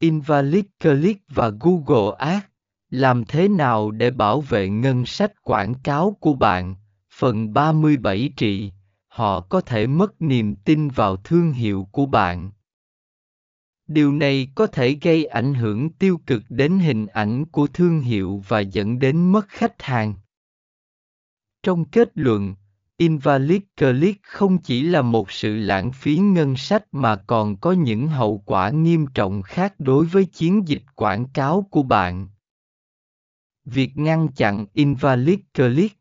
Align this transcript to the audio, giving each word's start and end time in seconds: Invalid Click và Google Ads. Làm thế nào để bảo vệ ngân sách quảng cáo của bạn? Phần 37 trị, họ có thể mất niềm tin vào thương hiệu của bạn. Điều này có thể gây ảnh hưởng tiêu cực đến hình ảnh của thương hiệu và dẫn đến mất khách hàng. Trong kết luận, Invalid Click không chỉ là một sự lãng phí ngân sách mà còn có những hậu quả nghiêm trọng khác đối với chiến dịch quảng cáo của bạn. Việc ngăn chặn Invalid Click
Invalid 0.00 0.64
Click 0.80 1.22
và 1.28 1.50
Google 1.60 2.16
Ads. 2.18 2.44
Làm 2.90 3.24
thế 3.24 3.48
nào 3.48 3.90
để 3.90 4.10
bảo 4.10 4.40
vệ 4.40 4.68
ngân 4.68 5.06
sách 5.06 5.32
quảng 5.42 5.74
cáo 5.74 6.16
của 6.20 6.34
bạn? 6.34 6.74
Phần 7.14 7.52
37 7.52 8.32
trị, 8.36 8.72
họ 9.08 9.40
có 9.40 9.60
thể 9.60 9.86
mất 9.86 10.22
niềm 10.22 10.54
tin 10.54 10.88
vào 10.88 11.16
thương 11.16 11.52
hiệu 11.52 11.88
của 11.92 12.06
bạn. 12.06 12.50
Điều 13.86 14.12
này 14.12 14.48
có 14.54 14.66
thể 14.66 14.98
gây 15.02 15.24
ảnh 15.24 15.54
hưởng 15.54 15.90
tiêu 15.90 16.20
cực 16.26 16.42
đến 16.48 16.78
hình 16.78 17.06
ảnh 17.06 17.44
của 17.44 17.66
thương 17.66 18.00
hiệu 18.00 18.42
và 18.48 18.60
dẫn 18.60 18.98
đến 18.98 19.32
mất 19.32 19.48
khách 19.48 19.82
hàng. 19.82 20.14
Trong 21.62 21.84
kết 21.84 22.08
luận, 22.14 22.54
Invalid 23.00 23.62
Click 23.76 24.22
không 24.22 24.58
chỉ 24.58 24.82
là 24.82 25.02
một 25.02 25.30
sự 25.30 25.56
lãng 25.56 25.92
phí 25.92 26.16
ngân 26.16 26.56
sách 26.56 26.84
mà 26.92 27.16
còn 27.16 27.56
có 27.56 27.72
những 27.72 28.08
hậu 28.08 28.42
quả 28.46 28.70
nghiêm 28.70 29.06
trọng 29.14 29.42
khác 29.42 29.74
đối 29.78 30.06
với 30.06 30.24
chiến 30.24 30.68
dịch 30.68 30.82
quảng 30.94 31.28
cáo 31.34 31.66
của 31.70 31.82
bạn. 31.82 32.28
Việc 33.64 33.96
ngăn 33.96 34.28
chặn 34.28 34.66
Invalid 34.72 35.38
Click 35.54 35.96